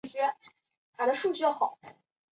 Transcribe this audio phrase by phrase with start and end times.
[0.03, 0.33] 颜
[0.97, 1.95] 伯玮人。